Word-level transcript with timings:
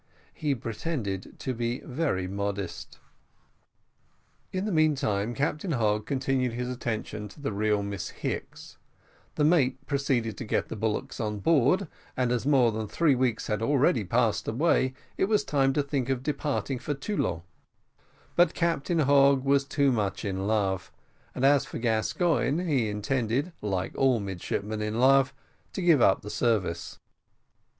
He 0.33 0.55
pretended 0.55 1.37
to 1.41 1.53
be 1.53 1.79
very 1.81 2.27
modest. 2.27 2.97
In 4.51 4.65
the 4.65 4.71
meantime 4.71 5.35
Captain 5.35 5.73
Hogg 5.73 6.07
continued 6.07 6.53
his 6.53 6.69
attentions 6.69 7.35
to 7.35 7.39
the 7.39 7.53
real 7.53 7.83
Miss 7.83 8.09
Hicks; 8.09 8.79
the 9.35 9.43
mate 9.43 9.77
proceeded 9.85 10.37
to 10.39 10.43
get 10.43 10.69
the 10.69 10.75
bullocks 10.75 11.19
on 11.19 11.37
board, 11.37 11.87
and 12.17 12.31
as 12.31 12.47
more 12.47 12.71
than 12.71 12.87
three 12.87 13.13
weeks 13.13 13.45
had 13.45 13.61
already 13.61 14.03
passed 14.03 14.47
away, 14.47 14.95
it 15.17 15.25
was 15.25 15.43
time 15.43 15.71
to 15.73 15.83
think 15.83 16.09
of 16.09 16.23
departing 16.23 16.79
for 16.79 16.95
Toulon; 16.95 17.43
but 18.35 18.55
Captain 18.55 19.01
Hogg 19.01 19.43
was 19.43 19.65
too 19.65 19.91
much 19.91 20.25
in 20.25 20.47
love, 20.47 20.91
and 21.35 21.45
as 21.45 21.63
for 21.63 21.77
Gascoigne, 21.77 22.63
he 22.63 22.89
intended, 22.89 23.53
like 23.61 23.95
all 23.95 24.19
midshipmen 24.19 24.81
in 24.81 24.99
love, 24.99 25.31
to 25.73 25.81
give 25.83 26.01
up 26.01 26.23
the 26.23 26.31
service. 26.31 26.97